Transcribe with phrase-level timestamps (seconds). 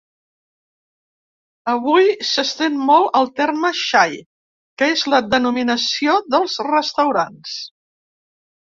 [1.73, 4.19] Avui s’estén molt el terme xai,
[4.83, 7.59] que és la denominació dels restaurants.